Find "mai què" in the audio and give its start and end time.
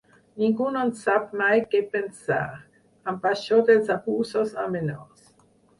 1.43-1.83